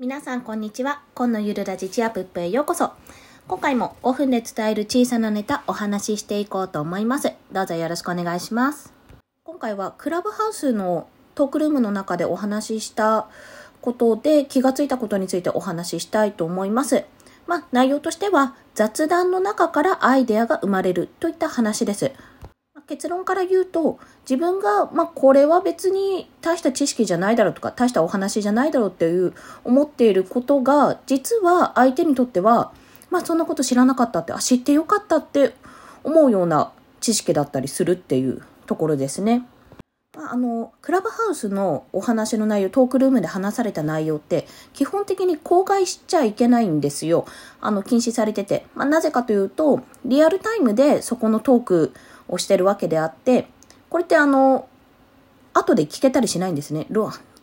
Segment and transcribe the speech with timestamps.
[0.00, 1.02] 皆さんこんにちは。
[1.14, 2.90] 今のゆるラジチアップへようこそ。
[3.46, 7.32] 今回も5分で伝える小さなネタお話ししていこうと思います。
[7.52, 8.92] どうぞよろしくお願いします。
[9.44, 13.28] 今回はクラブハウスのトークルームの中でお話しした
[13.80, 17.04] ことで気がついたことについてお話ししたいと思います。
[17.46, 22.10] まあ、内容としては雑談の中からアイデアが生まれるといった話です。
[22.86, 23.98] 結論から言うと、
[24.28, 29.32] 自分が、まあ、これは別に大した知識じゃないだろうとか、大したお話じゃないだろうっていう
[29.64, 32.72] 思っていることが、実は相手にとっては、
[33.10, 35.54] まあ、そんなこと知らなかったって、あ、知ってよかったって
[36.02, 39.46] 思うような知識だったりするっていうところですね。
[40.16, 47.26] あの、クラブハウスのお話の内容、トークルームで話された内容って、基本的に公開しちゃいけないんですよ。
[47.60, 48.64] あの、禁止されてて。
[48.74, 51.92] まあ、なぜかというと、リアルタイムでそこのトーク
[52.28, 53.48] をしてるわけであって、
[53.88, 54.68] これってあの、
[55.52, 56.86] 後で聞けたりしないんですね。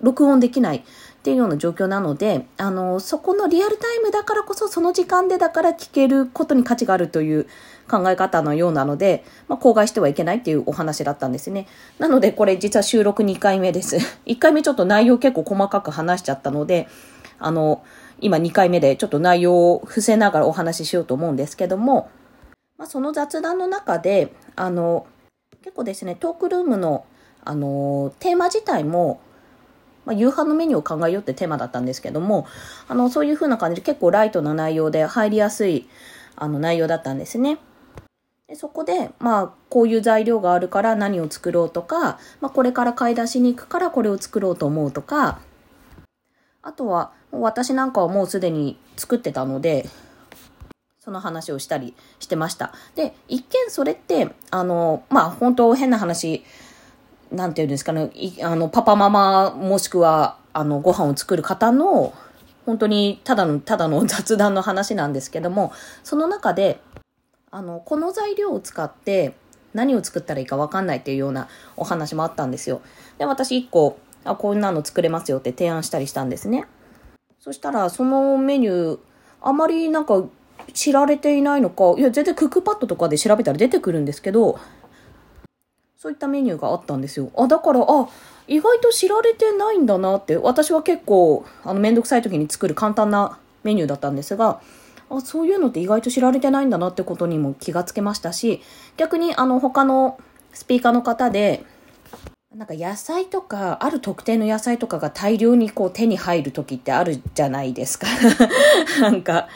[0.02, 0.84] 録音できないっ
[1.24, 7.48] ていうような状況なので、あの、そこのリアルタイムだからこそ、その時間でだから聞けることに価値があるという
[7.90, 11.68] 考え方のようなので、まあ、公害してはいけないっていうお話だったんですね。
[12.00, 13.98] なので、これ実は収録2回目です。
[14.26, 16.88] 1回目ちょっと内容結構細かく話しちゃったので、
[17.38, 17.84] あの、
[18.20, 22.10] 今2回目でちょっと内容を伏せながらお話ししようと思うんですけども、
[22.82, 25.06] まあ、その雑談の中で、あの、
[25.62, 27.06] 結構ですね、トークルームの、
[27.46, 29.22] あの、テーマ自体も、
[30.04, 32.48] まあ、夕飯のメニューを考えようってテーマだったんですけども、
[32.88, 35.88] あの、そういう風な感じで結構ライトな内容で入りやすい、
[36.36, 37.60] あの、内容だったんですね。
[38.48, 45.40] でそこで、まあ、こういう材料があるから何を作ろうとか、まあ、これから買い出しに行くからこれを作ろうと思うとか、
[46.64, 49.88] あとは、私なんかはもうすでに作ってたので、
[51.04, 52.74] その話をしたりしてました。
[52.96, 56.44] で、一見それって、あの、まあ、本当変な話、
[57.32, 58.12] なんていうんですかね、
[58.44, 62.14] あの、パパママ、もしくは、あの、ご飯を作る方の、
[62.68, 66.80] 本当にただの、ただの 雑談の話なんですけども、その中で、
[67.50, 69.34] あの、この材料を使って
[69.74, 71.48] 何を作ったらいいかわかんないっていうような
[71.78, 72.82] お話もあったんですよ。
[73.18, 76.68] で、私一個、あ、こんなの作れますよって提案したりしたんですね。
[77.40, 79.00] そしたら、そのメニュー、
[79.42, 80.24] あまりなんか
[80.74, 84.60] 知られていないのか、いや、全然クックパッドとかで調べたら出てくるんですけど、
[85.98, 87.32] そういったメニューがあったんですよ。
[87.38, 88.10] あ、だから、あ、
[88.48, 94.62] 意外と知られてないんだなって、私は結構、あの、めんどくさい時に作る簡単なメニューだったんですが、
[95.12, 98.62] あ、そういうのって意外と知られてないんだなってことにも気がつけましたし、
[98.98, 100.20] 逆に、あの、他の
[100.54, 101.64] スピーカーの方で、
[102.56, 108.08] なんか野菜とか、ある特定の野菜とかが大量にこう手に入る時ってあるじゃないですか。
[109.00, 109.48] なんか、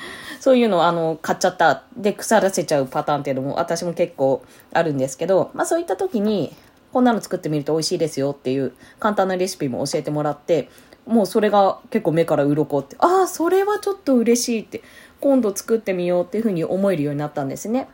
[0.45, 1.85] そういうのをあの、買っちゃった。
[1.97, 6.55] で、腐らせちゃうパターンっていうのも私も結構あるんですけど、まあそういった時に、
[6.93, 10.69] こんなの作ってみると美味しいですよっていう簡単なレシピも教えてもらって、
[11.07, 14.83] もうそれが結構目から鱗って、ああ、それはちょっと嬉しいって、
[15.19, 17.87] 今度作ってみようっていうふうに思えるようになったんですね。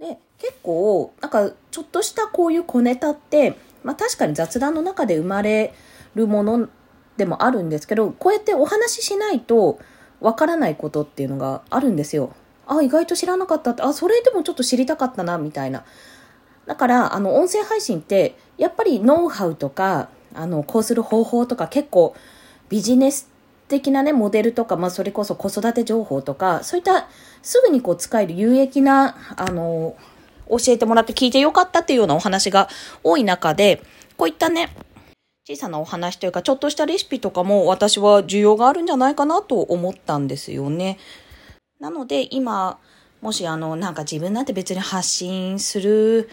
[0.00, 3.54] で、結構、なんかちょっとしたこういう小ネタって、
[3.84, 5.72] まあ確かに雑談の中で生まれ
[6.16, 6.68] るもの
[7.16, 9.78] でもあるんですけど、こうやってお話ししないと、
[10.22, 12.30] わからないことっていうのがあるんですよ。
[12.66, 15.84] あ、意外と知らなかったって、あ、それでもちょっと知りたかったな、みたいな。
[16.66, 22.14] だから、あの、音声配信って、やっぱりノウハウとか、あの、こうする方法とか結構
[22.68, 23.28] ビジネス
[23.68, 27.08] 的なね、モデルとか、まあ、それこそ子育て情報とか、そういった
[27.42, 29.96] すぐにこう使える有益な、あの、
[30.48, 32.68] 教えてもらって聞いてよかったっていうようなお話が
[33.02, 33.82] 多い中で、
[34.16, 34.74] こういったね、
[35.44, 40.98] 小さなお話というか、ちょっとしたレシピとかも私は需要があるんじゃないかなと思ったんですよね。
[41.80, 42.78] なので今、
[43.20, 46.28] もしあの、なんか自分なんて別に発信する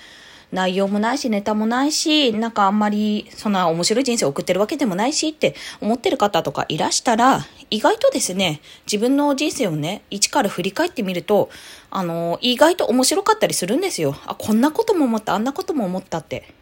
[0.52, 11.50] 内容もないし、ネタもないし、なんかあんまりそんな面白い人生を送ってるわけでもないしって思ってる方とかいらしたら、意外とですね、自分の人生をね、一から振り返ってみると、
[11.90, 14.16] あの、意外と面白かったりするんですよ。
[14.28, 16.60] あ、こんなことも思った、あんなことも思ったって。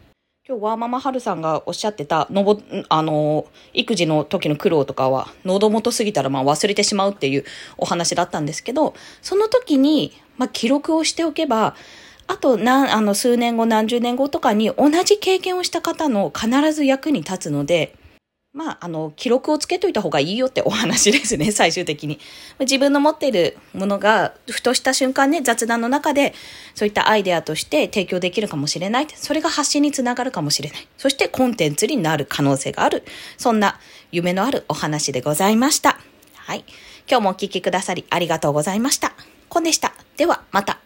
[0.50, 3.44] 今日ワーママハルさんがおっしゃってた、のぼ、あの、
[3.74, 7.44] 育児の時の苦労とかは、喉元過ぎたらまあ忘れてしまうっていう
[7.76, 11.74] お話だったんですけど、その時に、まあ記録をしておけば、
[12.28, 17.94] あと何、あの、数年後、何十年後とかに同じ経験をした方の必ず役に立つので、
[18.58, 22.18] まあ、あの、記録をつけといた方がいいよってお話ですね、 最終的に。
[22.58, 26.34] 自分の持っているものが、ふとした瞬間ね、雑談の中で、
[26.74, 29.06] そういったアイデアとして提供できるかもしれない。
[29.14, 30.88] それが発信につながるかもしれない。
[30.96, 33.04] そしてコンテンツになる可能性がある。
[33.36, 33.78] そんな
[34.10, 36.00] 夢のあるお話でございました。
[36.34, 36.64] はい。
[37.08, 39.14] 今日もお聴きくださりありがとうございました。
[39.48, 39.94] コンでした。
[40.16, 40.80] では、また。